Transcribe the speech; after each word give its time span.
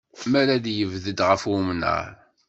Mi 0.29 0.37
ara 0.41 0.63
d-yebded 0.65 1.19
ɣef 1.27 1.43
umnar. 1.57 2.09